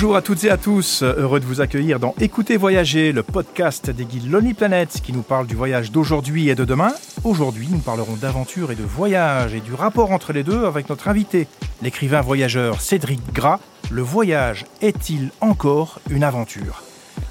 [0.00, 3.90] Bonjour à toutes et à tous, heureux de vous accueillir dans Écoutez Voyager, le podcast
[3.90, 6.94] des guides Lonely Planet qui nous parle du voyage d'aujourd'hui et de demain.
[7.22, 11.08] Aujourd'hui, nous parlerons d'aventure et de voyage et du rapport entre les deux avec notre
[11.08, 11.46] invité,
[11.82, 13.60] l'écrivain voyageur Cédric Gras.
[13.90, 16.82] Le voyage est-il encore une aventure?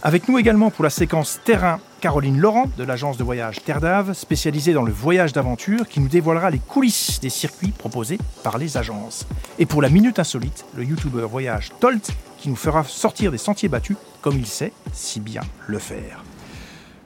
[0.03, 4.13] Avec nous également pour la séquence terrain, Caroline Laurent de l'agence de voyage Terre d'Ave,
[4.13, 8.77] spécialisée dans le voyage d'aventure, qui nous dévoilera les coulisses des circuits proposés par les
[8.77, 9.25] agences.
[9.57, 13.69] Et pour la minute insolite, le youtubeur voyage Tolt, qui nous fera sortir des sentiers
[13.69, 16.23] battus, comme il sait si bien le faire.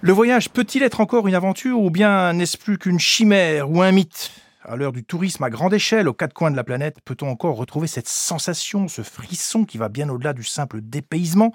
[0.02, 3.91] Le voyage peut-il être encore une aventure ou bien n'est-ce plus qu'une chimère ou un
[3.91, 4.32] mythe?
[4.66, 7.55] À l'heure du tourisme à grande échelle aux quatre coins de la planète, peut-on encore
[7.55, 11.52] retrouver cette sensation, ce frisson qui va bien au-delà du simple dépaysement?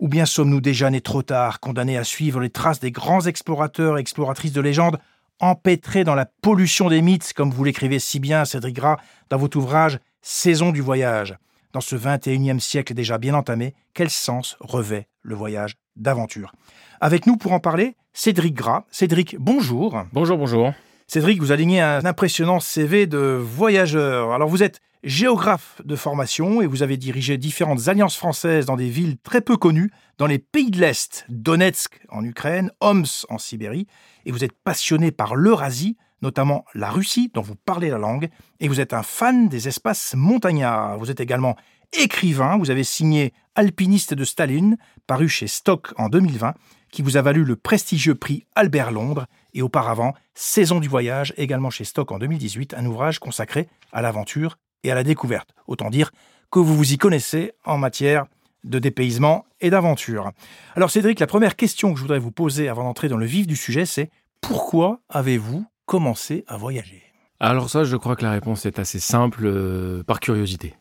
[0.00, 3.96] Ou bien sommes-nous déjà nés trop tard, condamnés à suivre les traces des grands explorateurs
[3.96, 4.98] et exploratrices de légende,
[5.40, 8.96] empêtrés dans la pollution des mythes, comme vous l'écrivez si bien, Cédric Gras,
[9.30, 11.36] dans votre ouvrage Saison du voyage
[11.74, 16.52] Dans ce 21e siècle déjà bien entamé, quel sens revêt le voyage d'aventure?
[17.00, 18.84] Avec nous pour en parler, Cédric Gras.
[18.92, 20.04] Cédric, bonjour.
[20.12, 20.72] Bonjour, bonjour.
[21.08, 24.32] Cédric, vous alignez un impressionnant CV de voyageur.
[24.32, 28.88] Alors vous êtes géographe de formation et vous avez dirigé différentes alliances françaises dans des
[28.88, 33.88] villes très peu connues, dans les pays de l'Est, Donetsk en Ukraine, Homs en Sibérie,
[34.26, 38.28] et vous êtes passionné par l'Eurasie, notamment la Russie, dont vous parlez la langue,
[38.60, 40.98] et vous êtes un fan des espaces montagnards.
[40.98, 41.56] Vous êtes également
[41.92, 44.76] écrivain, vous avez signé Alpiniste de Staline,
[45.06, 46.54] paru chez Stock en 2020,
[46.90, 51.70] qui vous a valu le prestigieux prix Albert Londres, et auparavant Saison du voyage, également
[51.70, 55.54] chez Stock en 2018, un ouvrage consacré à l'aventure et à la découverte.
[55.66, 56.10] Autant dire
[56.50, 58.26] que vous vous y connaissez en matière
[58.64, 60.32] de dépaysement et d'aventure.
[60.74, 63.46] Alors Cédric, la première question que je voudrais vous poser avant d'entrer dans le vif
[63.46, 64.10] du sujet, c'est
[64.40, 67.02] pourquoi avez-vous commencé à voyager
[67.40, 70.74] Alors ça, je crois que la réponse est assez simple, euh, par curiosité.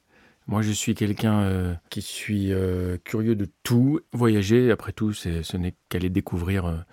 [0.47, 4.01] Moi, je suis quelqu'un euh, qui suis euh, curieux de tout.
[4.11, 6.85] Voyager, après tout, ce n'est qu'aller découvrir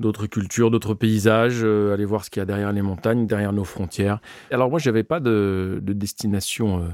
[0.00, 3.64] d'autres cultures, d'autres paysages, aller voir ce qu'il y a derrière les montagnes, derrière nos
[3.64, 4.20] frontières.
[4.50, 6.88] Alors moi, j'avais pas de, destination euh,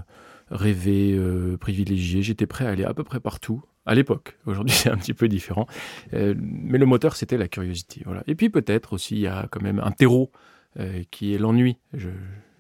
[0.51, 1.19] rêvée,
[1.59, 2.23] privilégiée.
[2.23, 3.63] J'étais prêt à aller à peu près partout.
[3.87, 5.67] À l'époque, aujourd'hui c'est un petit peu différent,
[6.13, 8.03] mais le moteur c'était la curiosité.
[8.05, 8.23] Voilà.
[8.27, 10.31] Et puis peut-être aussi il y a quand même un terreau
[11.11, 11.77] qui est l'ennui.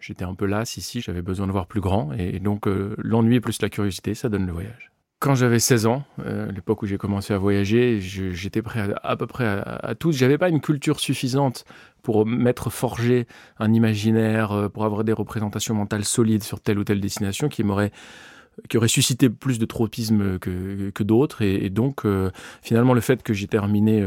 [0.00, 2.66] J'étais un peu las ici, j'avais besoin de voir plus grand, et donc
[2.98, 4.94] l'ennui plus la curiosité, ça donne le voyage.
[5.24, 9.26] Quand j'avais 16 ans, euh, l'époque où j'ai commencé à voyager, j'étais prêt à, peu
[9.26, 10.12] près à, tout.
[10.12, 11.64] J'avais pas une culture suffisante
[12.02, 13.26] pour m'être forgé
[13.58, 17.64] un imaginaire, euh, pour avoir des représentations mentales solides sur telle ou telle destination qui
[17.64, 17.90] m'aurait
[18.68, 21.40] qui aurait suscité plus de tropisme que, d'autres.
[21.40, 22.30] Et, donc, euh,
[22.60, 24.06] finalement, le fait que j'ai terminé,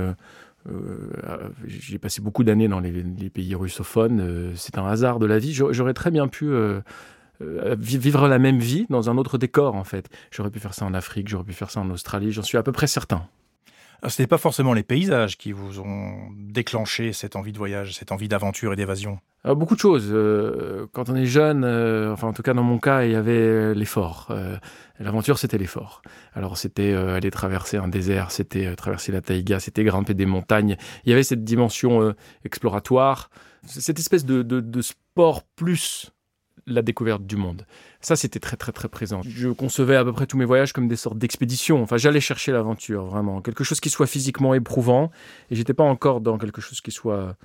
[1.66, 5.54] j'ai passé beaucoup d'années dans les, pays russophones, c'est un hasard de la vie.
[5.54, 6.52] J'aurais très bien pu
[7.42, 10.10] euh, vivre la même vie dans un autre décor en fait.
[10.32, 12.64] J'aurais pu faire ça en Afrique, j'aurais pu faire ça en Australie, j'en suis à
[12.64, 13.28] peu près certain.
[14.08, 18.12] Ce n'est pas forcément les paysages qui vous ont déclenché cette envie de voyage, cette
[18.12, 20.10] envie d'aventure et d'évasion euh, Beaucoup de choses.
[20.12, 23.74] Euh, quand on est jeune, enfin en tout cas dans mon cas, il y avait
[23.74, 24.32] l'effort.
[25.00, 26.02] L'aventure, c'était l'effort.
[26.34, 30.78] Alors c'était aller traverser un désert, c'était traverser la taïga, c'était grimper des montagnes.
[31.06, 33.30] Il y avait cette dimension exploratoire,
[33.66, 36.12] cette espèce de, de sport plus
[36.68, 37.66] la découverte du monde.
[38.08, 39.20] Ça, c'était très, très, très présent.
[39.28, 41.84] Je concevais à peu près tous mes voyages comme des sortes d'expéditions.
[41.84, 43.42] Enfin, j'allais chercher l'aventure, vraiment.
[43.42, 45.12] Quelque chose qui soit physiquement éprouvant.
[45.52, 47.36] Et j'étais pas encore dans quelque chose qui soit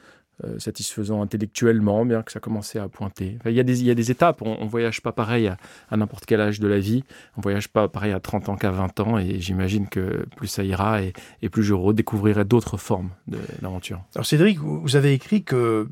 [0.44, 3.38] euh, satisfaisant intellectuellement, bien que ça commençait à pointer.
[3.44, 4.40] Il y, a des, y a des étapes.
[4.40, 5.48] On, ne voyage pas pareil
[5.90, 7.02] à, n'importe quel âge de la vie.
[7.36, 9.18] On voyage pas pareil à 30 ans qu'à 20 ans.
[9.18, 11.12] Et j'imagine que plus ça ira et,
[11.50, 14.04] plus je redécouvrirai d'autres formes d'aventure.
[14.14, 15.88] Alors, Cédric, vous avez écrit que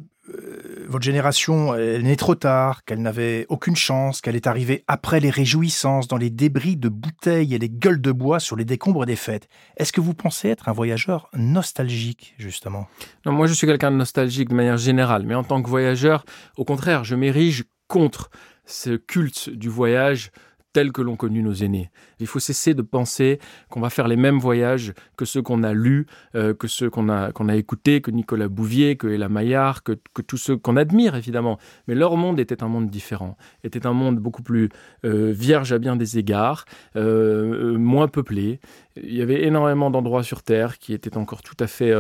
[0.89, 5.31] votre génération, elle naît trop tard, qu'elle n'avait aucune chance, qu'elle est arrivée après les
[5.31, 9.17] réjouissances, dans les débris de bouteilles et les gueules de bois sur les décombres des
[9.17, 9.49] fêtes.
[9.77, 12.89] Est-ce que vous pensez être un voyageur nostalgique, justement?
[13.25, 16.25] Non, moi je suis quelqu'un de nostalgique de manière générale, mais en tant que voyageur,
[16.57, 18.31] au contraire, je m'érige contre
[18.65, 20.31] ce culte du voyage
[20.73, 21.91] tel que l'ont connu nos aînés.
[22.19, 23.39] Il faut cesser de penser
[23.69, 27.09] qu'on va faire les mêmes voyages que ceux qu'on a lus, euh, que ceux qu'on
[27.09, 31.17] a, a écoutés, que Nicolas Bouvier, que Ella Maillard, que, que tous ceux qu'on admire
[31.17, 31.59] évidemment.
[31.89, 34.69] Mais leur monde était un monde différent, était un monde beaucoup plus
[35.05, 36.65] euh, vierge à bien des égards,
[36.97, 38.61] euh, moins peuplé.
[38.97, 41.93] Il y avait énormément d'endroits sur Terre qui étaient encore tout à fait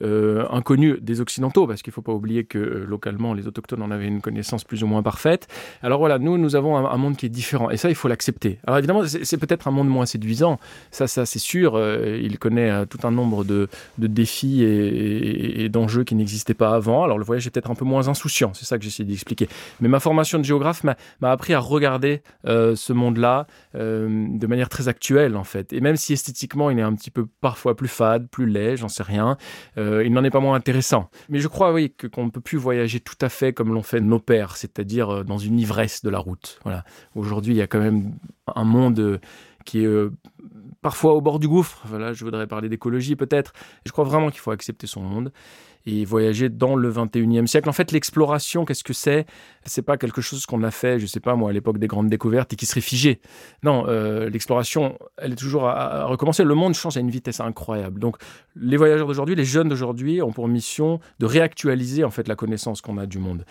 [0.00, 4.06] inconnus des Occidentaux, parce qu'il ne faut pas oublier que localement, les Autochtones en avaient
[4.06, 5.48] une connaissance plus ou moins parfaite.
[5.82, 7.70] Alors voilà, nous, nous avons un, monde qui est différent.
[7.70, 8.58] Et ça, il faut l'accepter.
[8.66, 10.58] Alors évidemment, c'est peut-être un monde moins séduisant,
[10.90, 11.74] ça, ça c'est sûr.
[11.76, 17.04] Euh, il connaît euh, tout un nombre de, défis et, d'enjeux qui n'existaient pas avant.
[17.04, 19.48] Alors le voyage est peut-être un peu moins insouciant, c'est ça que j'essaie d'expliquer.
[19.80, 24.88] Mais ma formation de géographe m'a appris à regarder euh, ce monde-là de manière très
[24.88, 25.72] actuelle en fait.
[25.72, 28.88] Et même si esthétiquement il est un petit peu parfois plus fade, plus laid, j'en
[28.88, 29.36] sais rien,
[29.76, 31.10] il n'en est pas moins intéressant.
[31.28, 34.00] Mais je crois oui qu'on ne peut plus voyager tout à fait comme l'ont fait
[34.00, 36.58] nos pères, c'est-à-dire dans une ivresse de la route.
[36.64, 36.84] Voilà.
[37.14, 38.14] Aujourd'hui, il y a quand même
[38.54, 39.18] un monde euh,
[39.64, 40.12] qui est euh,
[40.82, 41.82] parfois au bord du gouffre.
[41.86, 43.52] Voilà, je voudrais parler d'écologie peut-être.
[43.86, 45.32] Je crois vraiment qu'il faut accepter son monde
[45.86, 47.68] et voyager dans le 21e siècle.
[47.68, 49.26] En fait, l'exploration, qu'est-ce que c'est?
[49.64, 52.08] C'est pas quelque chose qu'on a fait, je sais pas moi, à l'époque des grandes
[52.08, 53.20] découvertes et qui serait figé.
[53.62, 56.44] Non, euh, l'exploration, elle est toujours à, recommencer.
[56.44, 58.00] Le monde change à une vitesse incroyable.
[58.00, 58.16] Donc,
[58.56, 62.80] les voyageurs d'aujourd'hui, les jeunes d'aujourd'hui, ont pour mission de réactualiser en fait la connaissance
[62.80, 63.44] qu'on a du monde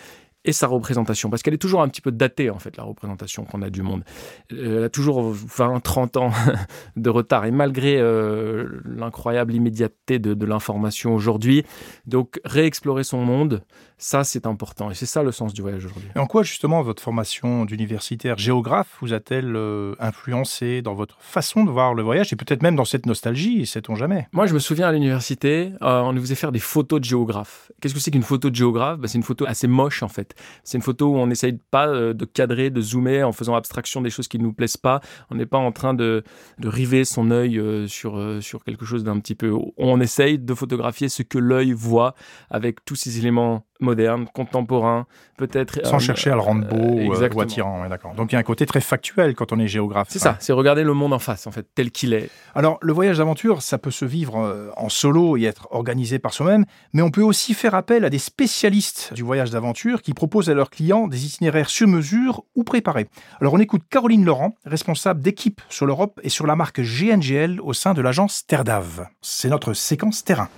[0.45, 3.45] et sa représentation, parce qu'elle est toujours un petit peu datée, en fait, la représentation
[3.45, 4.03] qu'on a du monde.
[4.51, 6.31] Euh, elle a toujours 20, 30 ans
[6.95, 11.63] de retard, et malgré euh, l'incroyable immédiateté de, de l'information aujourd'hui,
[12.05, 13.63] donc réexplorer son monde,
[14.03, 14.91] ça, c'est important.
[14.91, 16.09] Et c'est ça le sens du voyage aujourd'hui.
[16.13, 21.63] Et en quoi, justement, votre formation d'universitaire géographe vous a-t-elle euh, influencé dans votre façon
[21.63, 24.27] de voir le voyage et peut-être même dans cette nostalgie, sait-on jamais?
[24.33, 27.71] Moi, je me souviens à l'université, euh, on nous faisait faire des photos de géographe.
[27.79, 28.99] Qu'est-ce que c'est qu'une photo de géographe?
[28.99, 30.35] Bah, C'est une photo assez moche, en fait.
[30.65, 34.01] C'est une photo où on n'essaye pas euh, de cadrer, de zoomer en faisant abstraction
[34.01, 34.99] des choses qui ne nous plaisent pas.
[35.31, 36.25] On n'est pas en train de,
[36.59, 39.53] de river son œil sur, sur quelque chose d'un petit peu...
[39.77, 42.15] On essaye de photographier ce que l'œil voit
[42.49, 45.05] avec tous ces éléments moderne, contemporain,
[45.37, 45.85] peut-être.
[45.85, 48.13] Sans euh, chercher à le rendre beau ou, euh, attirant, d'accord.
[48.15, 50.07] Donc il y a un côté très factuel quand on est géographe.
[50.09, 52.29] C'est ça, c'est regarder le monde en face, en fait, tel qu'il est.
[52.55, 56.33] Alors le voyage d'aventure, ça peut se vivre euh, en solo et être organisé par
[56.33, 60.49] soi-même, mais on peut aussi faire appel à des spécialistes du voyage d'aventure qui proposent
[60.49, 63.07] à leurs clients des itinéraires sur mesure ou préparés.
[63.41, 67.73] Alors on écoute Caroline Laurent, responsable d'équipe sur l'Europe et sur la marque GNGL au
[67.73, 69.07] sein de l'agence Terdav.
[69.21, 70.49] C'est notre séquence terrain.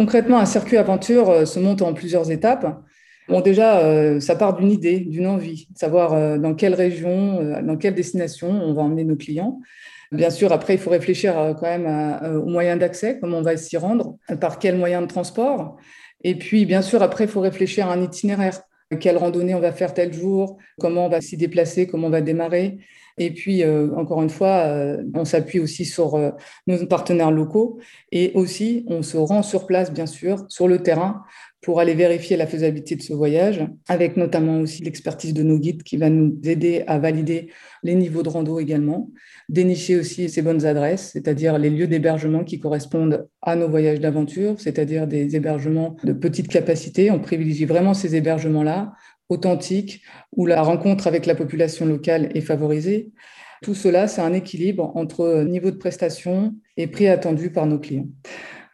[0.00, 2.82] Concrètement, un circuit aventure euh, se monte en plusieurs étapes.
[3.28, 7.60] Bon, déjà, euh, ça part d'une idée, d'une envie, de savoir euh, dans quelle région,
[7.62, 9.60] dans quelle destination on va emmener nos clients.
[10.10, 11.86] Bien sûr, après, il faut réfléchir quand même
[12.42, 15.76] aux moyens d'accès, comment on va s'y rendre, par quel moyen de transport.
[16.24, 18.58] Et puis, bien sûr, après, il faut réfléchir à un itinéraire.
[18.98, 22.22] Quelle randonnée on va faire tel jour, comment on va s'y déplacer, comment on va
[22.22, 22.78] démarrer.
[23.20, 26.30] Et puis, euh, encore une fois, euh, on s'appuie aussi sur euh,
[26.66, 27.78] nos partenaires locaux
[28.12, 31.22] et aussi on se rend sur place, bien sûr, sur le terrain
[31.60, 35.82] pour aller vérifier la faisabilité de ce voyage, avec notamment aussi l'expertise de nos guides
[35.82, 37.50] qui va nous aider à valider
[37.82, 39.10] les niveaux de rando également,
[39.50, 44.54] dénicher aussi ces bonnes adresses, c'est-à-dire les lieux d'hébergement qui correspondent à nos voyages d'aventure,
[44.58, 47.10] c'est-à-dire des hébergements de petite capacité.
[47.10, 48.94] On privilégie vraiment ces hébergements-là
[49.30, 50.02] authentique,
[50.36, 53.10] où la rencontre avec la population locale est favorisée.
[53.62, 58.08] Tout cela, c'est un équilibre entre niveau de prestation et prix attendu par nos clients.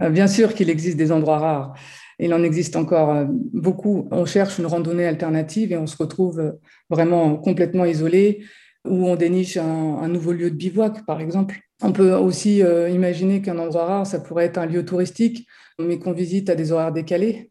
[0.03, 1.75] Euh, bien sûr qu'il existe des endroits rares.
[2.19, 4.09] Il en existe encore euh, beaucoup.
[4.11, 6.53] On cherche une randonnée alternative et on se retrouve euh,
[6.91, 8.45] vraiment complètement isolé,
[8.87, 11.59] où on déniche un, nouveau lieu de bivouac, par exemple.
[11.83, 15.47] On peut aussi imaginer qu'un endroit rare, ça pourrait être un lieu touristique,
[15.81, 17.51] mais qu'on visite à des horaires décalés.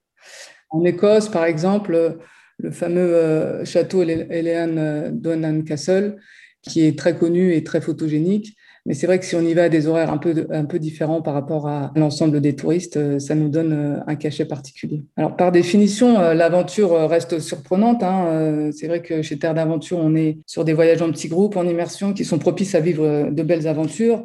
[0.70, 2.18] En Écosse, par exemple,
[2.60, 6.18] le fameux euh, château Elean euh, Donan Castle,
[6.62, 8.56] qui est très connu et très photogénique.
[8.88, 10.78] Mais c'est vrai que si on y va à des horaires un peu, un peu
[10.78, 15.04] différents par rapport à l'ensemble des touristes, euh, ça nous donne un cachet particulier.
[15.18, 18.04] Alors, par définition, l'aventure reste surprenante.
[18.04, 18.70] Hein.
[18.72, 21.68] C'est vrai que chez Terre d'Aventure, on est sur des voyages en petits groupes, en
[21.68, 24.24] immersion, qui sont propices à vivre de belles aventures.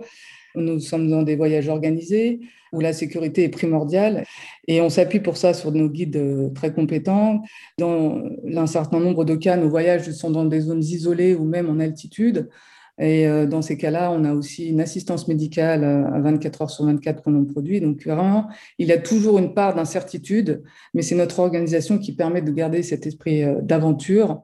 [0.55, 2.41] Nous sommes dans des voyages organisés
[2.73, 4.25] où la sécurité est primordiale
[4.67, 7.43] et on s'appuie pour ça sur nos guides euh, très compétents.
[7.79, 8.23] Dans
[8.57, 11.81] un certain nombre de cas, nos voyages sont dans des zones isolées ou même en
[11.81, 12.49] altitude.
[12.99, 16.71] Et euh, dans ces cas-là, on a aussi une assistance médicale euh, à 24 heures
[16.71, 17.81] sur 24 qu'on en produit.
[17.81, 18.49] Donc vraiment,
[18.79, 20.63] il y a toujours une part d'incertitude,
[20.95, 24.43] mais c'est notre organisation qui permet de garder cet esprit d'aventure.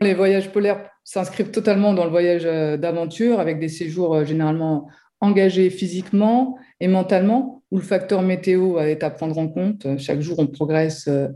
[0.00, 4.88] Les voyages polaires s'inscrivent totalement dans le voyage d'aventure avec des séjours généralement
[5.20, 9.86] engagé physiquement et mentalement, où le facteur météo est à prendre en compte.
[9.98, 11.28] Chaque jour, on progresse euh,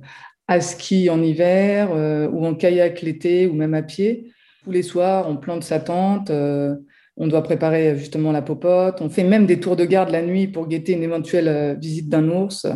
[0.48, 4.32] à ski en hiver, euh, ou en kayak l'été, ou même à pied.
[4.64, 6.74] Tous les soirs, on plante sa tente, euh,
[7.16, 9.00] on doit préparer justement la popote.
[9.00, 12.28] On fait même des tours de garde la nuit pour guetter une éventuelle visite d'un
[12.28, 12.66] ours.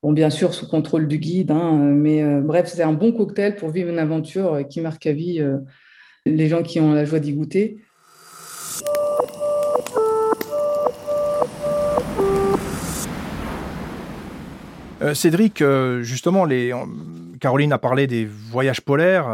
[0.00, 3.70] Bon, bien sûr, sous contrôle du guide, hein, mais bref, c'est un bon cocktail pour
[3.70, 5.44] vivre une aventure qui marque à vie
[6.26, 7.82] les gens qui ont la joie d'y goûter.
[15.12, 16.72] Cédric, euh, justement, les,
[17.40, 19.26] Caroline a parlé des voyages polaires.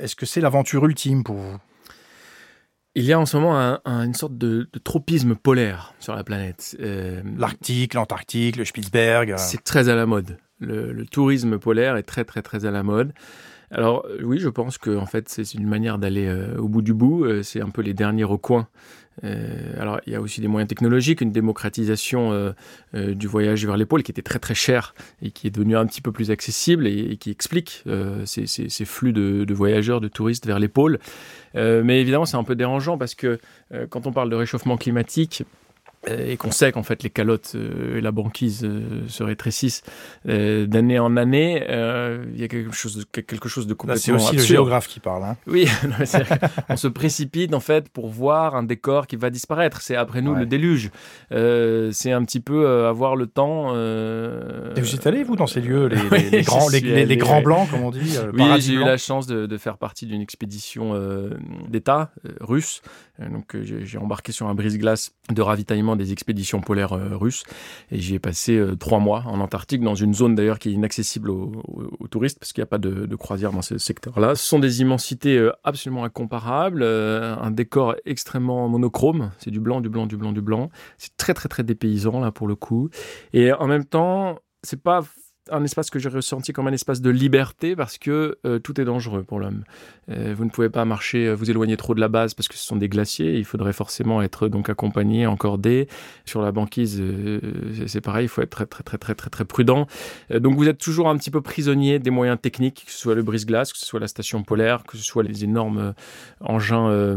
[0.00, 1.58] Est-ce que c'est l'aventure ultime pour vous?
[2.94, 6.76] Il y a en ce moment une sorte de, tropisme polaire sur la planète.
[7.38, 9.34] L'Arctique, l'Antarctique, le Spitzberg.
[9.38, 10.38] C'est très à la mode.
[10.60, 13.12] le, tourisme polaire est très très très à la mode.
[13.72, 16.82] Alors euh, oui, je pense que en fait c'est une manière d'aller euh, au bout
[16.82, 17.24] du bout.
[17.24, 18.68] Euh, c'est un peu les derniers recoins.
[19.78, 22.54] alors il y a aussi des moyens technologiques, une démocratisation
[22.94, 25.84] du voyage vers les pôles qui était très très cher et qui est devenu un
[25.84, 27.84] petit peu plus accessible et, qui explique
[28.24, 30.98] ces, flux de, de, voyageurs, de touristes vers les pôles.
[31.54, 33.38] mais évidemment c'est un peu dérangeant parce que
[33.90, 35.44] quand on parle de réchauffement climatique,
[36.06, 39.82] et qu'on sait qu'en fait les calottes euh, et la banquise euh, se rétrécissent
[40.24, 44.36] d'année en année, il y a quelque chose de, quelque chose de complètement C'est aussi
[44.36, 45.24] le géographe qui parle.
[45.24, 45.36] Hein.
[45.46, 45.68] Oui,
[46.68, 49.80] on se précipite en fait pour voir un décor qui va disparaître.
[49.80, 50.90] C'est après nous le déluge.
[51.30, 53.74] c'est un petit peu avoir le temps.
[53.74, 57.82] Et vous êtes allé vous dans ces lieux, les, les, grands, les, grands blancs comme
[57.82, 58.18] on dit.
[58.32, 60.94] oui, j'ai eu la chance de, de faire partie d'une expédition
[61.68, 62.82] d'État russe.
[63.20, 67.44] donc j'ai embarqué sur un brise-glace de ravitaillement des expéditions polaires euh, russes.
[67.90, 70.72] Et j'y ai passé euh, trois mois en Antarctique, dans une zone d'ailleurs qui est
[70.72, 71.62] inaccessible aux,
[72.10, 74.34] touristes, parce qu'il n'y a pas de, de, croisière dans ce secteur-là.
[74.34, 79.88] Ce sont des immensités euh, absolument incomparables, un décor extrêmement monochrome, c'est du blanc, du
[79.88, 80.70] blanc, du blanc, du blanc.
[80.98, 82.90] C'est très très très dépaysant là pour le coup.
[83.32, 85.02] Et en même temps, c'est pas
[85.52, 88.84] un espace que j'ai ressenti comme un espace de liberté parce que euh, tout est
[88.84, 89.64] dangereux pour l'homme.
[90.10, 92.56] Euh, vous ne pouvez pas marcher, euh, vous éloigner trop de la base parce que
[92.56, 93.36] ce sont des glaciers.
[93.38, 95.88] Il faudrait forcément être donc accompagné, encordé.
[96.24, 97.02] Sur la banquise,
[97.86, 99.86] c'est pareil, il faut être très très très très très très prudent.
[100.30, 103.22] donc vous êtes toujours un petit peu prisonnier des moyens techniques, que ce soit le
[103.22, 105.94] brise-glace, que ce soit la station polaire, que ce soit les énormes
[106.40, 107.16] engins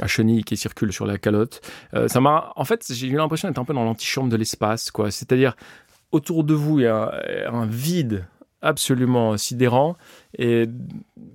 [0.00, 1.60] à chenilles qui circulent sur la calotte.
[2.06, 5.10] ça m'a, en fait, j'ai eu l'impression d'être un peu dans l'antichambre de l'espace, quoi.
[5.10, 5.56] C'est-à-dire
[6.12, 7.12] autour de vous, il y a
[7.50, 8.26] un, vide
[8.60, 9.96] absolument sidérant
[10.38, 10.68] et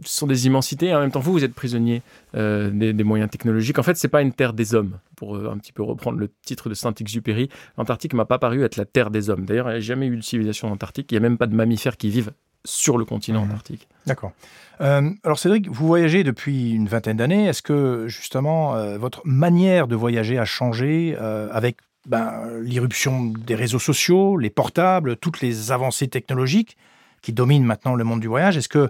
[0.06, 2.02] ce sont des immensités et en même temps vous vous êtes prisonnier
[2.36, 3.78] euh, des, moyens technologiques.
[3.80, 6.30] En fait c'est pas une terre des hommes pour euh, un petit peu reprendre le
[6.46, 7.50] titre de Saint-Exupéry.
[7.78, 9.46] l'Antarctique m'a pas paru être la terre des hommes.
[9.46, 11.12] D'ailleurs il n'y a jamais eu de civilisation antarctique.
[11.12, 12.32] Il n'y a même pas de mammifères qui vivent
[12.64, 13.50] sur le continent mmh.
[13.50, 13.88] antarctique.
[14.06, 14.32] D'accord.
[14.80, 17.48] Euh, alors Cédric vous voyagez depuis une vingtaine d'années.
[17.48, 24.38] Est-ce que justement votre manière de voyager a changé avec ben, l'irruption des réseaux sociaux,
[24.38, 26.78] les portables, toutes les avancées technologiques
[27.22, 28.58] qui dominent maintenant le monde du voyage.
[28.58, 28.90] Est-ce que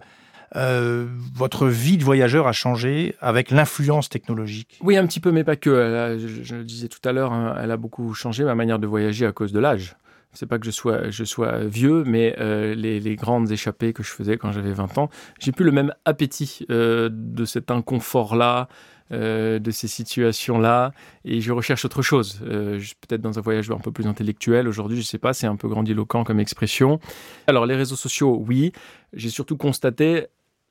[0.55, 4.77] euh, votre vie de voyageur a changé avec l'influence technologique?
[4.81, 6.17] Oui, un petit peu, mais pas que.
[6.19, 9.25] je, le disais tout à l'heure, hein, elle a beaucoup changé ma manière de voyager
[9.25, 9.95] à cause de l'âge.
[10.33, 14.51] C'est pas que je sois, vieux, mais euh, les, grandes échappées que je faisais quand
[14.51, 15.09] j'avais 20 ans,
[15.39, 18.67] j'ai plus le même appétit euh, de cet inconfort-là,
[19.11, 20.91] euh, de ces situations-là
[21.23, 22.41] et je recherche autre chose.
[22.43, 24.67] Euh, peut-être dans un voyage un peu plus intellectuel.
[24.67, 26.99] Aujourd'hui, je sais pas, c'est un peu grandiloquent comme expression.
[27.47, 28.71] Alors, les réseaux sociaux, oui.
[29.13, 30.27] J'ai surtout constaté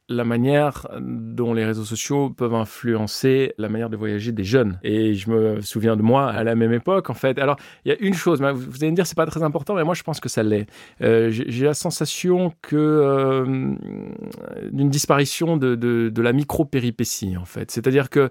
[0.09, 4.79] la manière dont les réseaux sociaux peuvent influencer la manière de voyager des jeunes.
[4.83, 7.39] Et je me souviens de moi à la même époque, en fait.
[7.39, 9.85] Alors, il y a une chose, vous allez me dire, c'est pas très important, mais
[9.85, 10.67] moi, je pense que ça l'est.
[11.03, 13.75] Euh, j'ai la sensation que euh,
[14.71, 17.71] d'une disparition de, de, de la micro-péripétie, en fait.
[17.71, 18.31] C'est-à-dire que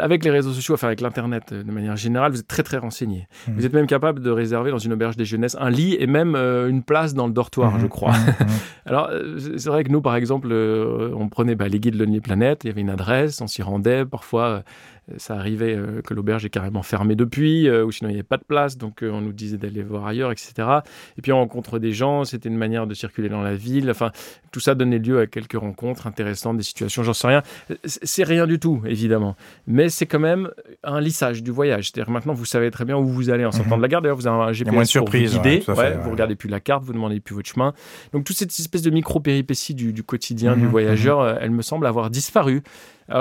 [0.00, 2.78] avec les réseaux sociaux, enfin avec l'Internet euh, de manière générale, vous êtes très très
[2.78, 3.26] renseigné.
[3.46, 3.52] Mmh.
[3.56, 6.34] Vous êtes même capable de réserver dans une auberge des jeunesses un lit et même
[6.34, 7.80] euh, une place dans le dortoir, mmh.
[7.80, 8.12] je crois.
[8.12, 8.44] Mmh.
[8.86, 12.68] Alors c'est vrai que nous, par exemple, on prenait bah, les guides Lonely Planet, il
[12.68, 14.04] y avait une adresse, on s'y rendait.
[14.04, 14.62] Parfois,
[15.16, 18.44] ça arrivait que l'auberge est carrément fermée depuis, ou sinon il n'y avait pas de
[18.44, 20.54] place, donc on nous disait d'aller voir ailleurs, etc.
[21.18, 23.90] Et puis on rencontre des gens, c'était une manière de circuler dans la ville.
[23.90, 24.12] Enfin,
[24.52, 27.42] tout ça donnait lieu à quelques rencontres intéressantes, des situations, j'en sais rien.
[27.84, 29.36] C'est rien du tout évidemment.
[29.66, 30.50] Mais c'est quand même
[30.82, 31.90] un lissage du voyage.
[31.90, 33.78] C'est-à-dire maintenant, vous savez très bien où vous allez en sortant mhm.
[33.78, 34.02] de la gare.
[34.02, 35.62] D'ailleurs, vous avez un GPS pour vous guider.
[35.66, 37.72] vous regardez plus la carte, vous demandez plus votre chemin.
[38.12, 40.68] Donc, toute cette espèce de micro-péripéties du, quotidien du mhm.
[40.68, 41.38] voyageur, mhm.
[41.40, 42.62] elle me semble avoir disparu.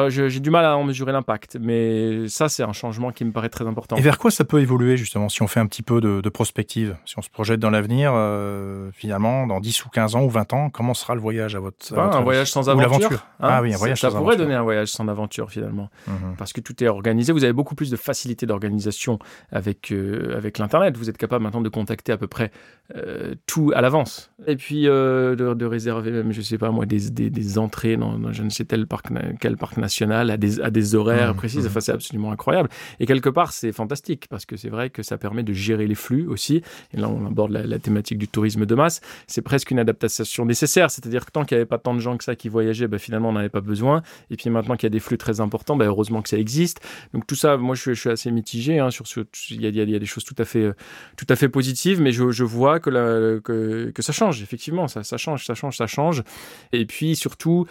[0.08, 3.50] J'ai du mal à en mesurer l'impact, mais ça, c'est un changement qui me paraît
[3.50, 3.96] très important.
[3.98, 6.96] Et vers quoi ça peut évoluer, justement, si on fait un petit peu de, prospective
[7.06, 10.54] Si on se projette dans l'avenir, euh, finalement, dans 10 ou 15 ans ou 20
[10.54, 13.28] ans, comment sera le voyage à votre, Un voyage sans aventure.
[13.40, 15.90] Hein ah oui, un voyage ça, ça pourrait donner un voyage sans aventure, finalement.
[16.08, 16.36] Mhm.
[16.38, 17.34] Parce que tout est organisé.
[17.34, 19.20] Vous avez beaucoup plus de facilité d'organisation
[19.52, 20.98] avec, euh, avec l'Internet.
[20.98, 22.52] Vous êtes capable maintenant de contacter à peu près
[22.96, 24.32] euh, tout à l'avance.
[24.48, 28.50] Et puis, de, réserver même, je sais pas moi, des, des, entrées dans, je ne
[28.50, 29.08] sais tel parc,
[29.40, 31.60] quel parc parc national à des, à des horaires Mmh, précis.
[31.60, 31.66] mmh.
[31.68, 32.70] Enfin, c'est absolument incroyable.
[33.00, 35.96] Et quelque part, c'est fantastique parce que c'est vrai que ça permet de gérer les
[35.96, 36.62] flux aussi.
[36.94, 39.02] Et là, on aborde la, la thématique du tourisme de masse.
[39.28, 40.92] C'est presque une adaptation nécessaire.
[40.92, 42.98] C'est-à-dire que tant qu'il n'y avait pas tant de gens que ça qui voyageaient, bah,
[43.00, 44.02] finalement, on n'avait pas besoin.
[44.30, 46.80] Et puis maintenant qu'il y a des flux très importants, bah, heureusement que ça existe.
[47.14, 49.22] Donc tout ça, moi, je, suis- je suis assez mitigé hein, sur ce.
[49.50, 50.72] Il y, a, il y a- des choses tout à fait,
[51.18, 54.42] tout à fait positives, mais je, je vois que, la- que, que ça change.
[54.42, 56.24] Effectivement, ça, ça change, ça change, ça change.
[56.72, 57.66] Et puis surtout,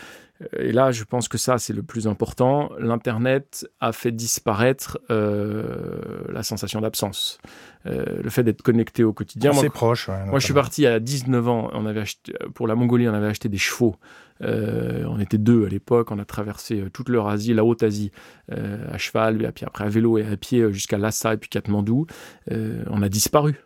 [0.59, 2.71] et là, je pense que ça, c'est le plus important.
[2.79, 7.39] L'Internet a fait disparaître euh, la sensation d'absence,
[7.85, 9.53] Euh, le fait d'être connecté au quotidien.
[9.53, 10.09] C'est proche.
[10.09, 11.69] ouais, moi, je suis parti à 19 ans.
[11.73, 13.97] On avait acheté, pour la Mongolie, on avait acheté des chevaux.
[14.41, 16.13] Euh, on était deux à l'époque.
[16.13, 18.13] On a traversé euh, toute l'Eurasie, la Haute-Asie,
[18.53, 21.37] euh, à cheval, et puis après à vélo et à pied euh, jusqu'à Lhasa et
[21.39, 22.07] puis Katmandou.
[22.53, 23.57] Euh, on a disparu.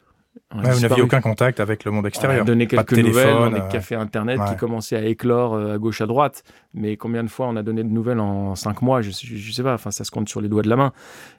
[0.55, 2.45] Ouais, vous n'aviez aucun contact avec le monde On a extérieur.
[2.45, 6.01] donné Pas de quelques nouvelles, des cafés internet qui commençaient à éclore euh, à gauche
[6.01, 6.43] à droite.
[6.75, 9.63] Mais combien de fois on a donné de nouvelles en cinq mois Je, je sais
[9.63, 9.75] pas.
[9.75, 10.93] Enfin, ça se compte sur les doigts de la main.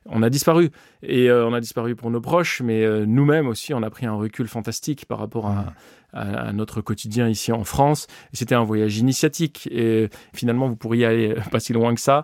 [0.07, 0.71] On a disparu
[1.03, 4.05] et euh, on a disparu pour nos proches, mais euh, nous-mêmes aussi, on a pris
[4.05, 5.73] un recul fantastique par rapport à,
[6.13, 8.07] à- à notre quotidien ici en France.
[8.33, 12.23] C'était un voyage initiatique et finalement, vous pourriez aller pas si loin que ça.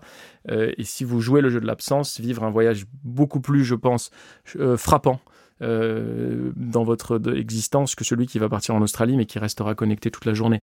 [0.49, 3.75] Euh, et si vous jouez le jeu de l'absence, vivre un voyage beaucoup plus, je
[3.75, 4.09] pense,
[4.77, 5.19] frappant
[5.61, 10.11] euh, dans votre existence que celui qui va partir en Australie mais qui restera connecté
[10.11, 10.59] toute la journée.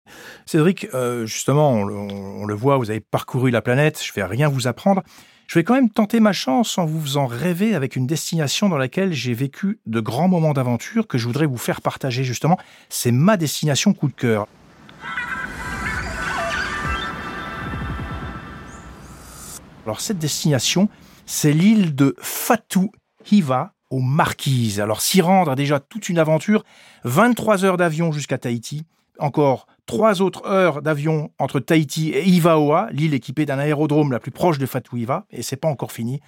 [0.46, 4.24] Cédric, euh, justement, on, le- on le voit, vous avez parcouru la planète, je vais
[4.24, 5.02] rien vous apprendre.
[5.46, 8.78] Je vais quand même tenter ma chance en vous faisant rêver avec une destination dans
[8.78, 12.58] laquelle j'ai vécu de grands moments d'aventure que je voudrais vous faire partager justement.
[12.88, 14.46] C'est ma destination coup de cœur.
[19.84, 20.88] Alors cette destination,
[21.26, 22.90] c'est l'île de Fatu
[23.30, 24.80] Hiva aux Marquises.
[24.80, 26.64] Alors s'y rendre a déjà toute une aventure,
[27.04, 28.84] 23 heures d'avion jusqu'à Tahiti,
[29.20, 34.32] encore trois autres heures d'avion entre Tahiti et Ivaoa, l'île équipée d'un aérodrome la plus
[34.32, 36.20] proche de Fatu Hiva, et c'est pas encore fini.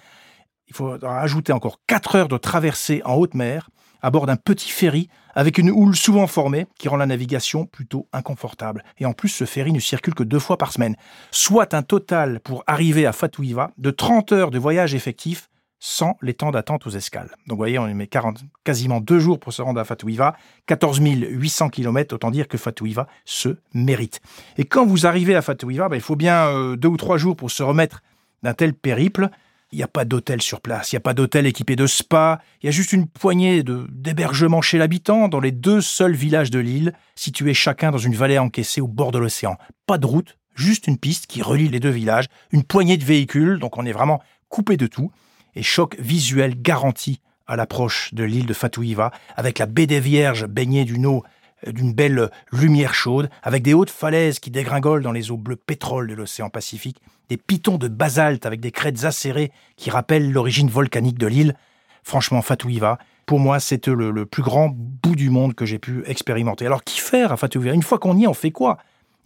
[0.69, 3.69] Il faudra ajouter encore quatre heures de traversée en haute mer
[4.01, 8.07] à bord d'un petit ferry avec une houle souvent formée qui rend la navigation plutôt
[8.13, 8.83] inconfortable.
[8.99, 10.95] Et en plus, ce ferry ne circule que deux fois par semaine,
[11.31, 16.17] soit un total pour arriver à Fatu Hiva de 30 heures de voyage effectif sans
[16.21, 17.35] les temps d'attente aux escales.
[17.45, 20.35] Donc vous voyez, on met 40, quasiment deux jours pour se rendre à Fatu Hiva,
[20.65, 24.21] 14 800 km, autant dire que Fatu Hiva se mérite.
[24.57, 27.17] Et quand vous arrivez à Fatu Hiva, ben, il faut bien euh, deux ou trois
[27.17, 28.01] jours pour se remettre
[28.43, 29.29] d'un tel périple.
[29.71, 32.39] Il n'y a pas d'hôtel sur place, il n'y a pas d'hôtel équipé de spa,
[32.61, 36.59] il y a juste une poignée d'hébergements chez l'habitant dans les deux seuls villages de
[36.59, 39.57] l'île, situés chacun dans une vallée encaissée au bord de l'océan.
[39.85, 43.59] Pas de route, juste une piste qui relie les deux villages, une poignée de véhicules,
[43.59, 45.11] donc on est vraiment coupé de tout,
[45.57, 50.45] et choc visuel garanti à l'approche de l'île de Fatouiva, avec la baie des Vierges
[50.45, 51.23] baignée d'une eau
[51.65, 55.55] euh, d'une belle lumière chaude, avec des hautes falaises qui dégringolent dans les eaux bleues
[55.55, 60.69] pétrole de l'océan Pacifique, des pitons de basalte avec des crêtes acérées qui rappellent l'origine
[60.69, 61.55] volcanique de l'île.
[62.03, 66.65] Franchement, Fatouiva, pour moi, c'était le, plus grand bout du monde que j'ai pu expérimenter.
[66.65, 68.77] Alors, qu'y faire à Fatouiva Une fois qu'on y est, on fait quoi?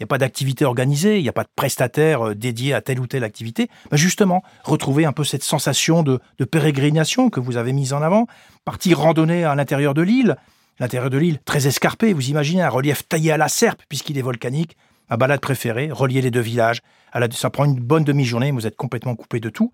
[0.01, 2.81] Il n'y a pas d'activité organisée, il n'y a pas de prestataire euh, dédié à
[2.81, 3.69] telle ou telle activité.
[3.91, 8.25] Ben justement, retrouver un peu cette sensation de, pérégrination que vous avez mise en avant,
[8.65, 10.37] partir randonner à l'intérieur de l'île,
[10.79, 14.23] l'intérieur de l'île très escarpé, vous imaginez un relief taillé à la serpe puisqu'il est
[14.23, 14.75] volcanique,
[15.07, 16.81] ma balade préférée, relier les deux villages,
[17.33, 19.71] ça prend une bonne demi-journée, vous êtes complètement coupé de tout.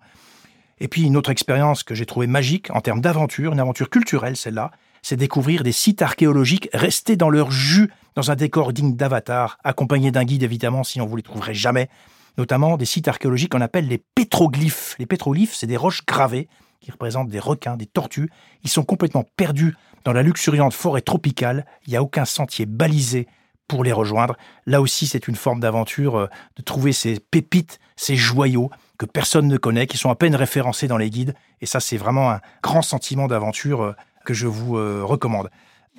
[0.78, 4.36] Et puis une autre expérience que j'ai trouvée magique en termes d'aventure, une aventure culturelle
[4.36, 9.58] celle-là, c'est découvrir des sites archéologiques restés dans leur jus, dans un décor digne d'Avatar,
[9.62, 11.88] accompagné d'un guide évidemment, sinon vous les trouverez jamais.
[12.36, 14.96] Notamment des sites archéologiques qu'on appelle les pétroglyphes.
[14.98, 16.48] Les pétroglyphes, c'est des roches gravées
[16.80, 18.28] qui représentent des requins, des tortues.
[18.64, 21.64] Ils sont complètement perdus dans la luxuriante forêt tropicale.
[21.86, 23.28] Il n'y a aucun sentier balisé
[23.68, 24.36] pour les rejoindre.
[24.66, 26.26] Là aussi, c'est une forme d'aventure euh,
[26.56, 30.88] de trouver ces pépites, ces joyaux que personne ne connaît, qui sont à peine référencés
[30.88, 31.36] dans les guides.
[31.60, 35.50] Et ça, c'est vraiment un grand sentiment d'aventure euh, que je vous euh, recommande.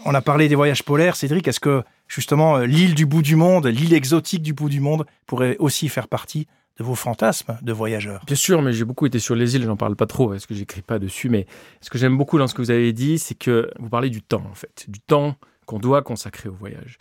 [0.05, 1.15] On a parlé des voyages polaires.
[1.15, 4.79] Cédric, est-ce que justement euh, l'île du bout du monde, l'île exotique du bout du
[4.79, 8.23] monde, pourrait aussi faire partie de vos fantasmes de voyageurs?
[8.25, 10.53] Bien sûr, mais j'ai beaucoup été sur les îles, j'en parle pas trop parce que
[10.53, 11.47] j'écris pas dessus, mais
[11.81, 14.21] ce que j'aime beaucoup dans ce que vous avez dit, c'est que vous parlez du
[14.21, 15.35] temps en fait, du temps
[15.65, 16.97] qu'on doit consacrer au voyage.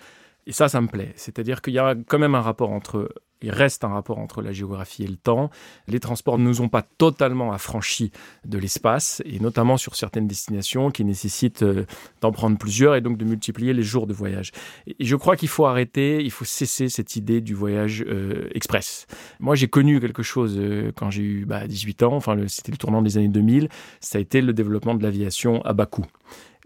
[0.49, 1.13] Et ça, ça me plaît.
[1.15, 4.51] C'est-à-dire qu'il y a quand même un rapport entre, il reste un rapport entre la
[4.51, 5.51] géographie et le temps.
[5.89, 8.13] Les transports ne nous ont pas totalement affranchis
[8.47, 11.85] de l'espace, et notamment sur certaines destinations qui nécessitent euh,
[12.23, 14.53] d'en prendre plusieurs et donc de multiplier les jours de voyage.
[14.87, 19.07] Et je crois qu'il faut arrêter, il faut cesser cette idée du voyage euh, express.
[19.41, 22.79] Moi, j'ai connu quelque chose euh, quand j'ai eu bah, 18 ans, enfin, c'était le
[22.79, 23.69] tournant des années 2000,
[24.01, 26.07] ça a été le développement de l'aviation à bas coût.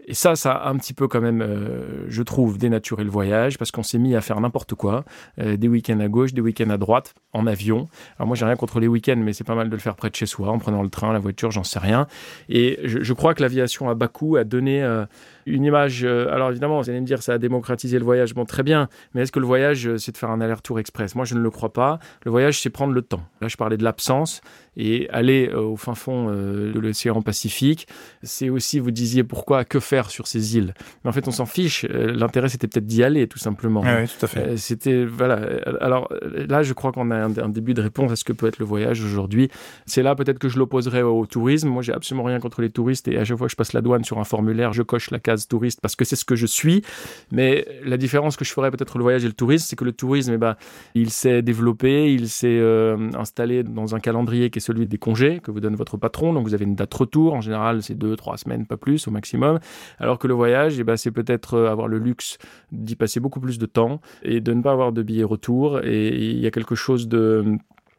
[0.05, 3.57] Et ça, ça a un petit peu quand même, euh, je trouve, dénaturé le voyage
[3.57, 5.05] parce qu'on s'est mis à faire n'importe quoi.
[5.39, 7.87] Euh, des week-ends à gauche, des week-ends à droite, en avion.
[8.17, 10.09] Alors moi, j'ai rien contre les week-ends, mais c'est pas mal de le faire près
[10.09, 12.07] de chez soi, en prenant le train, la voiture, j'en sais rien.
[12.49, 15.05] Et je, je crois que l'aviation à Bakou a donné euh,
[15.45, 16.03] une image.
[16.03, 18.33] alors évidemment, vous allez me dire, ça a démocratisé le voyage.
[18.33, 18.89] Bon, très bien.
[19.13, 21.15] Mais est-ce que le voyage, c'est de faire un aller-retour express?
[21.15, 21.99] Moi, je ne le crois pas.
[22.25, 23.23] Le voyage, c'est prendre le temps.
[23.41, 24.41] Là, je parlais de l'absence
[24.75, 27.87] et aller au fin fond de l'océan Pacifique.
[28.21, 30.73] C'est aussi, vous disiez, pourquoi, que faire sur ces îles?
[31.03, 31.85] Mais en fait, on s'en fiche.
[31.89, 33.81] Euh, l'intérêt, c'était peut-être d'y aller, tout simplement.
[33.81, 34.39] oui, tout à fait.
[34.39, 35.39] Euh, c'était, voilà.
[35.81, 38.59] Alors là, je crois qu'on a un, début de réponse à ce que peut être
[38.59, 39.49] le voyage aujourd'hui.
[39.85, 41.69] C'est là peut-être que je l'opposerai au tourisme.
[41.69, 43.81] Moi, j'ai absolument rien contre les touristes et à chaque fois que je passe la
[43.81, 46.45] douane sur un formulaire, je coche la case touriste parce que c'est ce que je
[46.45, 46.83] suis.
[47.31, 49.93] Mais la différence que je ferais peut-être le voyage et le tourisme, c'est que le
[49.93, 50.55] tourisme, eh ben,
[50.95, 55.39] il s'est développé, il s'est euh, installé dans un calendrier qui est celui des congés
[55.41, 56.33] que vous donne votre patron.
[56.33, 57.33] Donc vous avez une date retour.
[57.33, 59.59] En général, c'est deux, trois semaines, pas plus au maximum.
[59.99, 62.37] Alors que le voyage, eh ben, c'est peut-être euh, avoir le luxe
[62.71, 65.81] d'y passer beaucoup plus de temps et de ne pas avoir de billets retour.
[65.83, 67.07] Et il y a quelque chose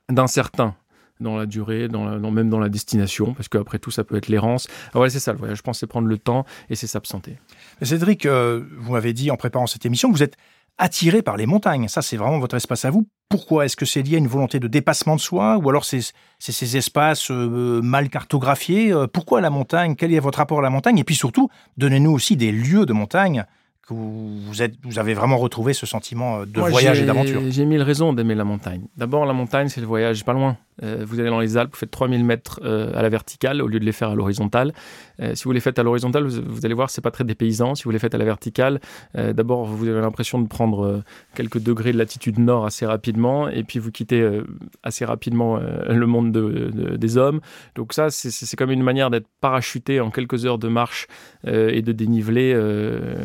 [0.09, 0.75] d'incertain
[1.20, 4.68] dans la durée, dans, même dans la destination, parce qu'après tout, ça peut être l'errance.
[4.94, 5.59] Ah c'est ça le voyage.
[5.59, 7.38] Je pense c'est prendre le temps et c'est s'absenter.
[7.83, 10.37] Cédric, euh, vous m'avez dit en préparant cette émission que vous êtes
[10.79, 11.88] attiré par les montagnes.
[11.88, 13.07] Ça, c'est vraiment votre espace à vous.
[13.29, 16.00] Pourquoi Est-ce que c'est lié à une volonté de dépassement de soi ou alors c'est
[16.38, 18.92] ces espaces euh, mal cartographiés?
[18.92, 19.94] Euh, Pourquoi la montagne?
[19.94, 20.98] Quel est votre rapport à la montagne?
[20.98, 23.44] Et puis surtout, donnez-nous aussi des lieux de montagne
[23.87, 27.42] que vous, êtes, vous avez vraiment retrouvé ce sentiment de voyage et d'aventure.
[27.50, 28.87] J'ai mille raisons d'aimer la montagne.
[28.96, 30.57] D'abord, la montagne, c'est le voyage pas loin.
[30.83, 33.69] Euh, vous allez dans les Alpes, vous faites 3000 mètres euh, à la verticale au
[33.69, 34.73] lieu de les faire à l'horizontale.
[35.21, 37.75] Euh, si vous les faites à l'horizontale, vous, allez voir, c'est pas très dépaysant.
[37.75, 38.81] Si vous les faites à la verticale,
[39.15, 41.03] d'abord, vous avez l'impression de prendre
[41.35, 44.41] quelques degrés de latitude nord assez rapidement, et puis vous quittez
[44.83, 47.41] assez rapidement le monde des hommes.
[47.75, 51.07] Donc ça, c'est comme une manière d'être parachuté en quelques heures de marche
[51.47, 52.55] et de dénivelé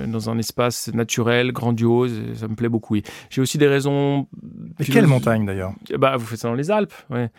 [0.08, 2.22] dans un espace naturel, grandiose.
[2.36, 2.98] Ça me plaît beaucoup.
[3.30, 4.28] J'ai aussi des raisons.
[4.80, 5.74] Mais quelle montagne d'ailleurs?
[5.98, 6.94] Bah, vous faites ça dans les Alpes.
[7.10, 7.30] Ouais.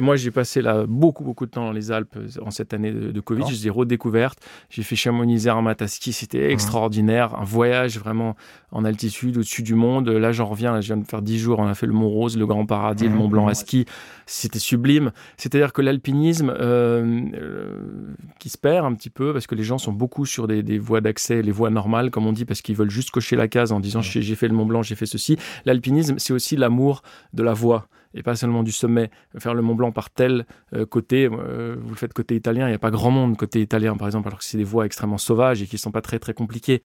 [0.00, 2.72] Et moi, j'ai passé là beaucoup, beaucoup de temps dans les Alpes euh, en cette
[2.72, 3.42] année de, Covid.
[3.46, 4.38] Je les ai redécouvertes.
[4.70, 6.52] J'ai fait Chamonix-Zermatt C'était mmh.
[6.52, 7.38] extraordinaire.
[7.38, 8.34] Un voyage vraiment
[8.72, 10.08] en altitude, au-dessus du monde.
[10.08, 10.72] Là, j'en reviens.
[10.72, 11.58] Là, je viens de faire dix jours.
[11.58, 13.14] On a fait le Mont Rose, le Grand Paradis, le mmh.
[13.14, 13.84] Mont Blanc à ski.
[14.24, 15.12] C'était sublime.
[15.36, 19.76] C'est-à-dire que l'alpinisme euh, euh, qui se perd un petit peu parce que les gens
[19.76, 22.76] sont beaucoup sur des, des voies d'accès, les voies normales, comme on dit, parce qu'ils
[22.76, 25.36] veulent juste cocher la case en disant j'ai fait le Mont Blanc, j'ai fait ceci.
[25.66, 27.02] L'alpinisme, c'est aussi l'amour
[27.34, 29.10] de la voie et pas seulement du sommet.
[29.38, 32.70] Faire le Mont Blanc par tel euh, côté, euh, vous le faites côté italien, il
[32.70, 35.18] n'y a pas grand monde côté italien par exemple, alors que c'est des voies extrêmement
[35.18, 36.82] sauvages et qui ne sont pas très très compliquées.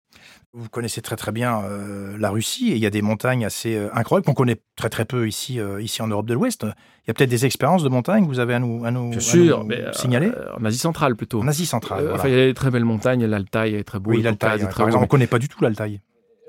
[0.53, 3.77] Vous connaissez très très bien euh, la Russie et il y a des montagnes assez
[3.93, 6.63] incroyables qu'on connaît très très peu ici, ici en Europe de l'Ouest.
[6.63, 9.19] Il y a peut-être des expériences de montagne que vous avez à nous, à nous,
[9.19, 10.31] sûr, mais, signaler?
[10.57, 11.41] En Asie centrale plutôt.
[11.41, 12.11] En Asie centrale.
[12.13, 14.11] Enfin, il y a des très belles montagnes, l'Altaï est très beau.
[14.11, 15.99] Oui, l'Altaï, par exemple, on ne connaît pas du tout l'Altaï.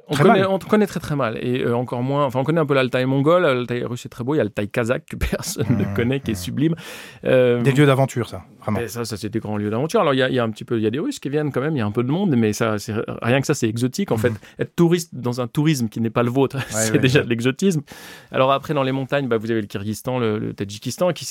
[0.08, 2.26] On connaît, on connaît, très très mal et euh, encore moins.
[2.26, 4.34] Enfin, on connaît un peu l'Altaï mongol, l'Altaï russe est très beau.
[4.34, 6.76] Il y a l'Altaï kazakh que personne ne mmh, connaît, qui est sublime.
[7.24, 8.86] Euh, des lieux d'aventure, ça, vraiment.
[8.86, 10.00] ça, ça c'est des grands lieux d'aventure.
[10.00, 11.18] Alors, il y, a, il y, a, un petit peu, il y a des Russes
[11.18, 11.74] qui viennent quand même.
[11.74, 12.76] Il y a un peu de monde, mais ça,
[13.22, 14.12] rien que ça, c'est exotique.
[14.12, 14.18] En mmh.
[14.18, 17.82] fait, être touriste dans un tourisme qui n'est pas le vôtre, c'est déjà de l'exotisme.
[18.30, 21.26] Alors après, dans les montagnes, bah, vous avez le Kyrgyzstan, le, Tadjikistan, qui,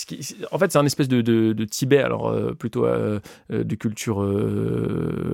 [0.52, 2.02] en fait, c'est un espèce de, de, Tibet.
[2.02, 2.86] Alors euh, plutôt
[3.50, 4.20] de culture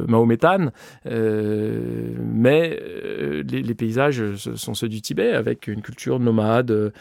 [0.07, 0.71] mahométane,
[1.05, 2.79] mais
[3.31, 6.91] les, les paysages sont ceux du Tibet, avec une culture nomade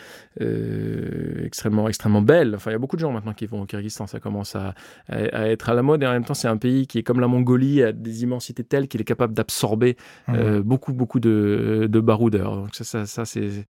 [0.40, 2.54] euh, extrêmement, extrêmement belle.
[2.54, 4.74] Enfin, il y a beaucoup de gens maintenant qui vont au Kyrgyzstan, ça commence à,
[5.08, 7.28] être à la mode, et en même temps, c'est un pays qui est comme la
[7.28, 9.96] Mongolie, a des immensités telles qu'il est capable d'absorber
[10.28, 10.34] mmh.
[10.34, 12.56] euh, beaucoup, beaucoup de, de baroudeurs.
[12.56, 13.66] Donc ça, ça, ça c'est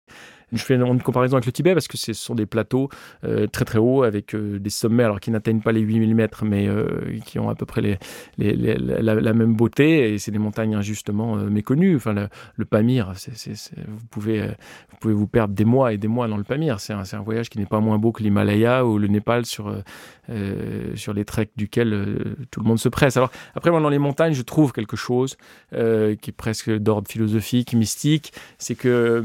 [0.52, 2.90] je fais une comparaison avec le Tibet parce que ce sont des plateaux
[3.24, 6.46] euh, très très hauts avec euh, des sommets alors qui n'atteignent pas les 8000 mètres
[6.46, 8.00] mais euh, qui ont à peu près
[8.38, 11.96] la, même beauté et c'est des montagnes injustement méconnues.
[11.96, 16.38] Enfin, le, Pamir, vous, pouvez, vous pouvez vous perdre des mois et des mois dans
[16.38, 16.80] le Pamir.
[16.80, 19.74] C'est un, voyage qui n'est pas moins beau que l'Himalaya ou le Népal sur,
[20.96, 23.18] sur les treks duquel tout le monde se presse.
[23.18, 25.38] Alors après, moi, dans les montagnes, je trouve quelque chose
[25.72, 28.34] qui est presque d'ordre philosophique, mystique.
[28.58, 29.24] C'est que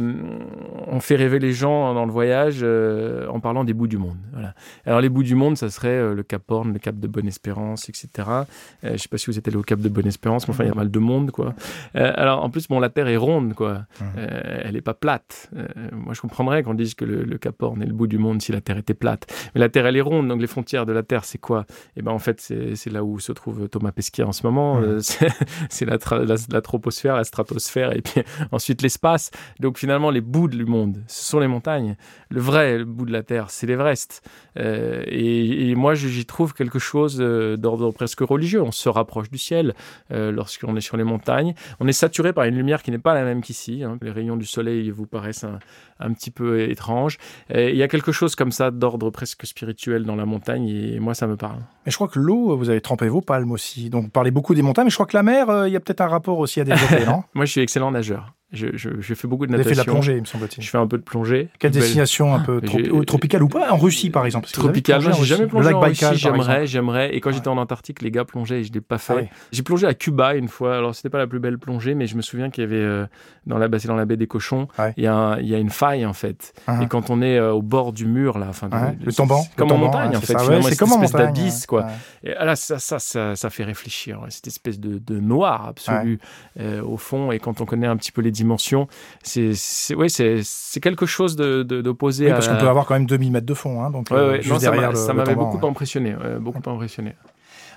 [0.87, 4.17] on fait rêver les gens dans le voyage euh, en parlant des bouts du monde.
[4.33, 4.55] Voilà.
[4.87, 7.89] Alors les bouts du monde, ça serait euh, le Cap Horn, le Cap de Bonne-Espérance,
[7.89, 8.09] etc.
[8.19, 8.45] Euh,
[8.83, 10.69] je ne sais pas si vous êtes allé au Cap de Bonne-Espérance, mais enfin il
[10.69, 11.55] y a mal de monde, quoi.
[11.95, 13.85] alors en plus, bon, la Terre est ronde, quoi.
[14.01, 14.05] Mmh.
[14.17, 15.51] elle n'est pas plate.
[15.93, 18.53] moi, je comprendrais qu'on dise que le, Cap Horn est le bout du monde si
[18.53, 19.27] la Terre était plate.
[19.55, 21.67] Mais la Terre, elle est ronde, donc les frontières de la Terre, c'est quoi?
[21.97, 24.81] Et eh ben en fait, c'est là où se trouve Thomas Pesquet en ce moment.
[24.81, 25.01] Mmh.
[25.69, 28.23] c'est la, la, la troposphère, la stratosphère, et puis
[28.53, 29.31] ensuite l'espace.
[29.61, 31.97] Donc finalement, les bouts du monde ce sont les montagnes.
[32.31, 34.23] Le vrai bout de la Terre, c'est l'Everest.
[34.59, 38.63] Euh, et, moi, j'y trouve quelque chose euh, d'ordre presque religieux.
[38.63, 39.75] On se rapproche du ciel
[40.13, 41.55] euh, lorsqu'on est sur les montagnes.
[41.81, 43.83] On est saturé par une lumière qui n'est pas la même qu'ici.
[43.83, 43.99] Hein.
[44.03, 47.19] Les rayons du soleil vous paraissent un, petit peu étranges.
[47.51, 51.15] Il y a quelque chose comme ça d'ordre presque spirituel dans la montagne et moi,
[51.15, 51.59] ça me parle.
[51.87, 53.91] Mais je crois que l'eau, vous avez trempé vos palmes aussi.
[53.91, 55.81] Donc, vous parlez beaucoup des montagnes, mais je crois que la mer, il y a
[55.81, 57.25] peut-être un rapport aussi à développer, non?
[57.35, 58.35] Moi, je suis excellent nageur.
[58.55, 59.63] Je, je, fais beaucoup de natation.
[59.63, 60.63] Vous avez fait de la plongée, me semble-t-il.
[60.63, 61.49] Je fais un peu de plongée.
[61.59, 62.61] Quelle destination un peu
[63.07, 63.73] tropicale ou pas?
[63.73, 66.05] En Russie, par exemple Tropicale, j'ai jamais plongé en Russie.
[66.15, 67.15] J'aimerais, j'aimerais.
[67.15, 69.29] Et quand j'étais en Antarctique, les gars plongeaient et je l'ai pas fait.
[69.31, 70.77] Ah j'ai plongé à Cuba une fois.
[70.77, 73.07] Alors, c'était pas la plus belle plongée, mais je me souviens qu'il y avait euh,
[73.47, 76.07] dans la, dans la baie des Cochons, il y, a il y a une faille
[76.07, 76.55] en fait.
[76.67, 76.81] Ah.
[76.83, 78.69] Et quand on est euh, au bord du mur là, enfin,
[79.05, 80.37] le tomban, comme en montagne en fait.
[80.63, 81.87] C'est comme une espèce d'abysse quoi.
[82.23, 84.21] Et là, ça, fait réfléchir.
[84.29, 86.19] Cette espèce de, noir absolu
[86.61, 87.33] euh, au fond.
[87.33, 88.89] Et quand on connaît un petit peu les dimensions
[89.23, 89.55] c'est
[89.95, 93.47] ouais, c'est quelque chose d'opposé de, oui, parce qu'on peut avoir quand même 2000 mètres
[93.47, 93.83] de fond.
[93.83, 96.15] Hein, donc, ça m'avait beaucoup impressionné.
[96.41, 97.15] beaucoup impressionné.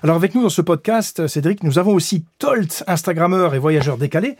[0.02, 4.36] Alors avec nous dans ce podcast, Cédric, nous avons aussi Tolt, Instagrammeur et voyageur décalé.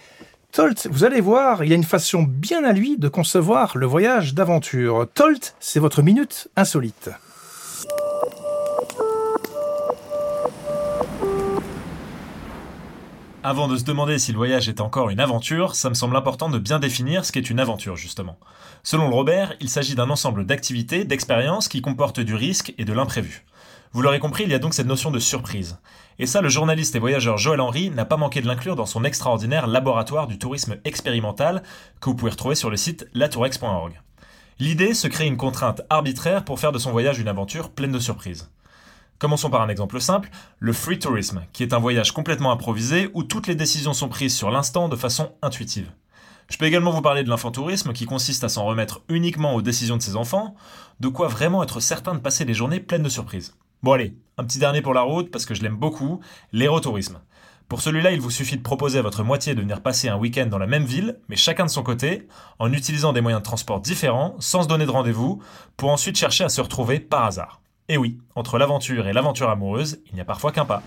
[0.53, 3.87] Tolt, vous allez voir, il y a une façon bien à lui de concevoir le
[3.87, 5.07] voyage d'aventure.
[5.15, 7.11] Tolt, c'est votre minute insolite.
[13.49, 16.51] Avant de se demander si le voyage est encore une aventure, ça me semble important
[16.51, 18.39] de bien définir ce qu'est une aventure justement.
[18.83, 22.93] Selon le Robert, il s'agit d'un ensemble d'activités, d'expériences qui comportent du risque et de
[22.93, 23.47] l'imprévu.
[23.93, 25.79] Vous l'aurez compris, il y a donc cette notion de surprise.
[26.19, 29.03] Et ça, le journaliste et voyageur Joël Henry n'a pas manqué de l'inclure dans son
[29.03, 31.63] extraordinaire laboratoire du tourisme expérimental
[32.03, 33.99] que vous pouvez retrouver sur le site latourex.org.
[34.59, 37.99] L'idée, se créer une contrainte arbitraire pour faire de son voyage une aventure pleine de
[37.99, 38.51] surprises.
[39.19, 43.25] Commençons par un exemple simple, le free tourism, qui est un voyage complètement improvisé où
[43.25, 45.91] toutes les décisions sont prises sur l'instant de façon intuitive.
[46.49, 49.97] Je peux également vous parler de l'enfantourisme qui consiste à s'en remettre uniquement aux décisions
[49.97, 50.55] de ses enfants,
[51.01, 53.57] de quoi vraiment être certain de passer des journées pleines de surprises.
[53.83, 56.21] Bon allez, un petit dernier pour la route parce que je l'aime beaucoup,
[56.53, 57.21] l'érotourisme.
[57.69, 60.47] Pour celui-là, il vous suffit de proposer à votre moitié de venir passer un week-end
[60.47, 62.29] dans la même ville, mais chacun de son côté,
[62.61, 65.43] en utilisant des moyens de transport différents, sans se donner de rendez-vous,
[65.77, 67.61] pour ensuite chercher à se retrouver par hasard.
[67.91, 70.83] Et oui, entre l'aventure et l'aventure amoureuse, il n'y a parfois qu'un pas.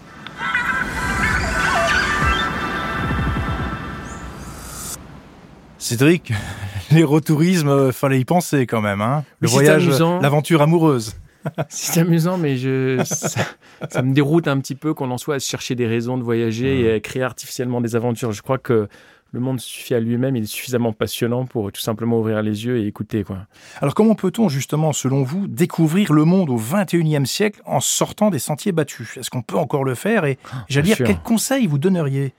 [5.80, 6.32] Cédric,
[6.92, 9.02] l'érotourisme, euh, fallait y penser quand même.
[9.02, 9.90] Hein Le voyage,
[10.22, 11.16] l'aventure amoureuse.
[11.70, 15.74] c'est amusant, mais je, ça, me déroute un petit peu qu'on en soit à chercher
[15.74, 18.32] des raisons de voyager et à créer artificiellement des aventures.
[18.32, 18.88] Je crois que
[19.32, 22.78] le monde suffit à lui-même, il est suffisamment passionnant pour tout simplement ouvrir les yeux
[22.78, 23.24] et écouter.
[23.24, 23.40] Quoi.
[23.82, 28.40] Alors comment peut-on justement, selon vous, découvrir le monde au XXIe siècle en sortant des
[28.40, 29.18] sentiers battus?
[29.18, 30.26] Est-ce qu'on peut encore le faire?
[30.26, 32.34] Et ah, j'allais dire, quels conseils vous donneriez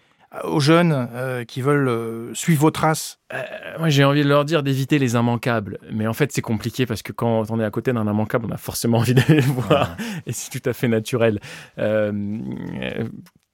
[0.44, 3.20] aux jeunes euh, qui veulent euh, suivre vos traces?
[3.32, 3.42] Euh,
[3.78, 5.78] Moi, j'ai envie de leur dire d'éviter les immanquables.
[5.90, 8.52] Mais en fait, c'est compliqué parce que quand on est à côté d'un immanquable, on
[8.52, 9.96] a forcément envie d'aller le voir.
[10.26, 11.40] Et c'est tout à fait naturel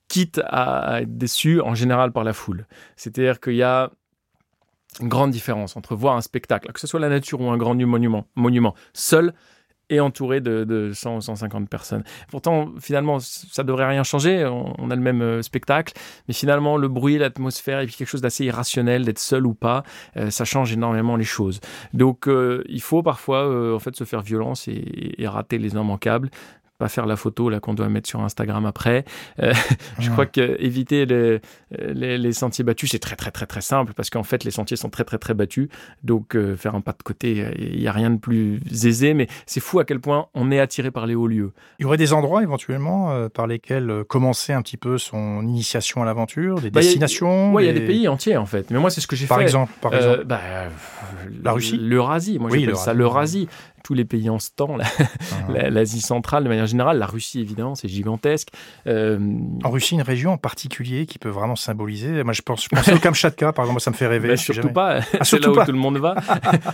[0.09, 2.67] quitte à être déçu en général par la foule.
[2.97, 3.91] C'est-à-dire qu'il y a
[4.99, 7.75] une grande différence entre voir un spectacle, que ce soit la nature ou un grand
[7.75, 9.33] monument, monument seul
[9.89, 12.03] et entouré de, 100 ou 150 personnes.
[12.29, 14.45] Pourtant, finalement, ça devrait rien changer.
[14.45, 15.93] On, a le même euh, spectacle,
[16.27, 19.83] mais finalement, le bruit, l'atmosphère, et puis quelque chose d'assez irrationnel, d'être seul ou pas,
[20.17, 21.59] euh, ça change énormément les choses.
[21.93, 26.29] Donc, euh, il faut parfois, en fait, se faire violence et, et rater les immanquables
[26.79, 29.05] pas faire la photo là qu'on doit mettre sur Instagram après.
[29.43, 29.53] Euh,
[29.99, 34.09] je crois que éviter les, les, sentiers battus, c'est très très très très simple parce
[34.09, 35.67] qu'en fait les sentiers sont très très très battus.
[36.03, 39.27] Donc euh, faire un pas de côté, il n'y a rien de plus aisé, mais
[39.45, 41.51] c'est fou à quel point on est attiré par les hauts lieux.
[41.79, 46.01] Il y aurait des endroits éventuellement euh, par lesquels commencer un petit peu son initiation
[46.01, 47.53] à l'aventure, des bah, destinations.
[47.53, 48.71] Oui, il y a des pays entiers en fait.
[48.71, 49.29] Mais moi c'est ce que j'ai fait.
[49.29, 50.23] Par exemple, par exemple.
[50.25, 50.39] Bah,
[51.43, 52.39] la Russie, l'Eurasie.
[52.39, 53.49] Moi j'appelle ça l'Eurasie
[53.83, 55.69] tous les pays en ce temps, ah.
[55.69, 58.49] l'Asie centrale de manière générale, la Russie évidemment, c'est gigantesque.
[58.87, 59.19] Euh,
[59.63, 62.23] en Russie, une région en particulier qui peut vraiment symboliser.
[62.23, 64.29] Moi, je pense, je pense au Kamchatka, par exemple, ça me fait rêver.
[64.29, 64.99] Bah, surtout pas.
[65.19, 66.15] Ah, c'est là où tout le monde va.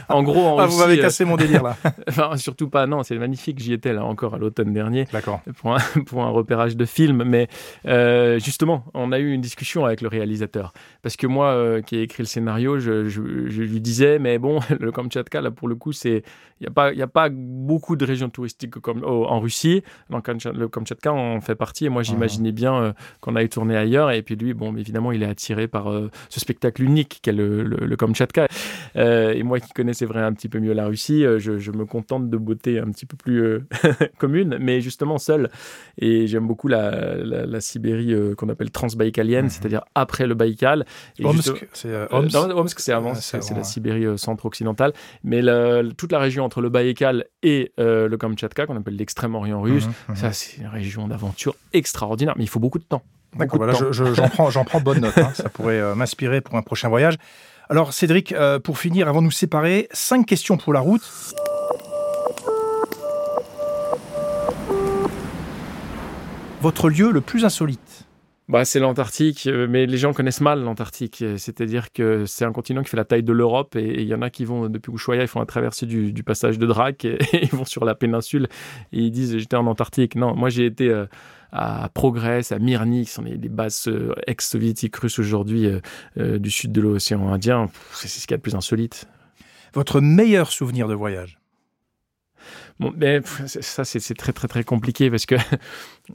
[0.09, 1.77] en gros, en ah, vous m'avez cassé mon délire là.
[2.07, 2.85] enfin, surtout pas.
[2.87, 3.59] Non, c'est magnifique.
[3.59, 5.05] J'y étais là encore à l'automne dernier.
[5.11, 5.41] D'accord.
[5.57, 7.47] Pour un, pour un repérage de film, mais
[7.87, 11.97] euh, justement, on a eu une discussion avec le réalisateur parce que moi, euh, qui
[11.97, 15.67] ai écrit le scénario, je, je, je, lui disais, mais bon, le Kamchatka là pour
[15.67, 16.23] le coup, c'est
[16.61, 19.83] il y a a pas beaucoup de régions touristiques comme en Russie.
[20.09, 21.85] Donc, le Kamchatka en fait partie.
[21.85, 24.11] Et moi, j'imaginais bien euh, qu'on allait tourner ailleurs.
[24.11, 27.63] Et puis lui, bon, évidemment, il est attiré par euh, ce spectacle unique qu'est le,
[27.63, 28.47] le, Kamchatka.
[28.95, 31.85] Euh, et moi qui connais, c'est vrai, un petit peu mieux la Russie, je, me
[31.85, 33.59] contente de beauté un petit peu plus
[34.17, 35.49] commune, mais justement seul.
[35.97, 39.49] Et j'aime beaucoup la, Sibérie qu'on appelle transbaïkalienne, mhm.
[39.49, 40.85] c'est-à-dire après le Baïkal.
[41.21, 44.93] Omsk, c'est Omsk, c'est avant, c'est la Sibérie centre-occidentale.
[45.23, 45.41] Mais
[45.97, 50.15] toute la région entre le Baïkal et le Kamtchatka, qu'on appelle l'extrême-orient russe, mhm, mhm.
[50.15, 53.03] ça, c'est une région d'aventure extraordinaire, mais il faut beaucoup de temps.
[53.35, 55.17] D'accord, voilà, j'en prends, prends bonne note.
[55.17, 55.31] Hein.
[55.33, 57.17] ça pourrait euh, m'inspirer pour un prochain voyage.
[57.69, 61.03] Alors, Cédric, euh, pour finir, avant de nous séparer, cinq questions pour la route.
[66.61, 67.94] Votre lieu le plus insolite
[68.47, 71.23] bah, c'est l'Antarctique, euh, mais les gens connaissent mal l'Antarctique.
[71.37, 74.21] C'est-à-dire que c'est un continent qui fait la taille de l'Europe et il y en
[74.21, 77.49] a qui vont, depuis Ushuaia, ils font la traversée du, passage de Drac et, ils
[77.49, 78.47] vont sur la péninsule
[78.93, 80.15] et ils disent j'étais en Antarctique.
[80.15, 81.05] Non, moi j'ai été
[81.55, 85.79] à Progress, à Myrny, qui sont les, bases euh, ex-soviétiques russes aujourd'hui euh,
[86.17, 87.69] euh, du sud de l'océan Indien.
[87.93, 89.07] C'est ce qu'il y a de plus insolite.
[89.73, 91.37] Votre meilleur souvenir de voyage?
[92.79, 95.35] Bon, ben, ça, c'est très, très, très compliqué parce que,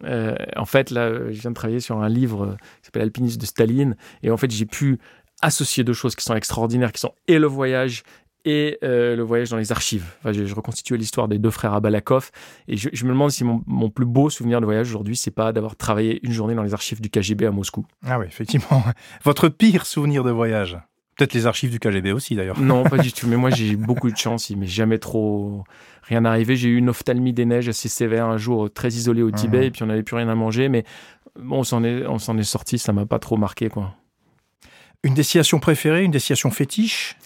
[0.57, 3.97] en fait, là, je viens de travailler sur un livre qui s'appelle Alpiniste de Staline.
[4.23, 4.99] Et en fait, j'ai pu
[5.43, 8.03] associer deux choses qui sont extraordinaires, qui sont et le voyage
[8.45, 10.07] et euh, le voyage dans les archives.
[10.21, 12.31] Enfin, je, reconstituais l'histoire des deux frères Abalakov
[12.69, 15.77] et je, me demande si mon, plus beau souvenir de voyage aujourd'hui, c'est pas d'avoir
[15.77, 17.87] travaillé une journée dans les archives du KGB à Moscou.
[18.07, 18.83] Ah oui, effectivement.
[19.25, 20.79] Votre pire souvenir de voyage?
[21.21, 22.59] Peut-être les archives du KGB aussi d'ailleurs.
[22.59, 23.27] Non, pas du tout.
[23.27, 24.49] Mais moi j'ai eu beaucoup de chance.
[24.49, 25.65] Il m'est jamais trop
[26.05, 26.57] rien arrivé.
[26.57, 29.65] J'ai eu une ophtalmie des neiges assez sévère un jour, très isolé au Tibet, mhm.
[29.65, 30.71] et puis on n'avait plus rien à manger.
[30.71, 30.85] Mais
[31.39, 32.79] bon, on s'en est, on s'en est sorti.
[32.79, 33.95] Ça m'a pas trop marqué, quoi.
[35.03, 37.19] Une destination préférée, une destination fétiche?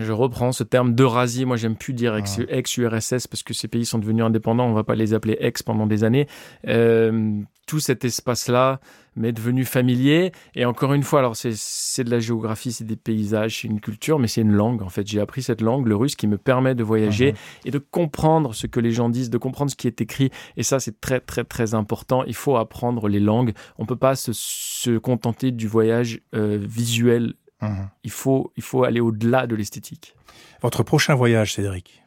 [0.00, 1.44] Je reprends ce terme d'Eurasie.
[1.44, 4.66] Moi, j'aime plus dire ex-URSS parce que ces pays sont devenus indépendants.
[4.66, 6.26] On va pas les appeler ex pendant des années.
[6.66, 8.80] Euh, tout cet espace-là
[9.16, 10.32] m'est devenu familier.
[10.54, 14.18] Et encore une fois, alors c'est de la géographie, c'est des paysages, c'est une culture,
[14.18, 14.82] mais c'est une langue.
[14.82, 17.38] En fait, j'ai appris cette langue, le russe, qui me permet de voyager mhm.
[17.66, 20.30] et de comprendre ce que les gens disent, de comprendre ce qui est écrit.
[20.56, 22.24] Et ça, c'est très, très, très important.
[22.24, 23.52] Il faut apprendre les langues.
[23.78, 27.88] On peut pas se, se contenter du voyage euh, visuel Mhm.
[28.04, 30.14] Il, faut, il faut aller au-delà de l'esthétique.
[30.62, 32.02] Votre prochain voyage, Cédric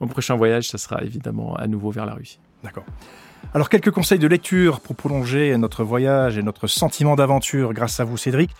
[0.00, 2.40] Mon prochain voyage, ça sera évidemment à nouveau vers la Russie.
[2.62, 2.84] D'accord.
[3.54, 8.04] Alors, quelques conseils de lecture pour prolonger notre voyage et notre sentiment d'aventure grâce à
[8.04, 8.50] vous, Cédric.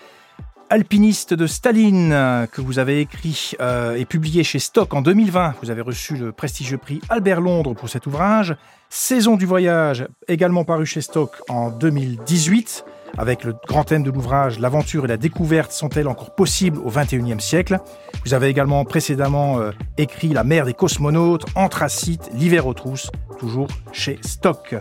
[0.71, 5.55] Alpiniste de Staline, que vous avez écrit euh, et publié chez Stock en 2020.
[5.63, 8.55] Vous avez reçu le prestigieux prix Albert Londres pour cet ouvrage.
[8.91, 12.85] Saison du voyage, également paru chez Stock en 2018.
[13.17, 17.41] Avec le grand thème de l'ouvrage, l'aventure et la découverte sont-elles encore possibles au XXIe
[17.41, 17.79] siècle?
[18.25, 23.69] Vous avez également précédemment euh, écrit La mer des cosmonautes, Anthracite, L'hiver aux trousses, toujours
[23.93, 24.77] chez Stock.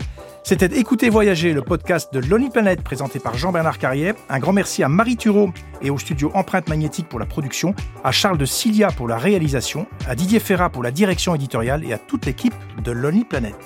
[0.48, 4.14] C'était Écoutez Voyager, le podcast de Lonely Planet présenté par Jean-Bernard Carrier.
[4.30, 5.50] Un grand merci à Marie Thureau
[5.82, 9.86] et au studio Empreinte Magnétique pour la production, à Charles de Cilia pour la réalisation,
[10.06, 13.56] à Didier Ferrat pour la direction éditoriale et à toute l'équipe de Lonely Planet.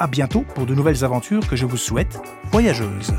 [0.00, 3.14] À bientôt pour de nouvelles aventures que je vous souhaite voyageuses.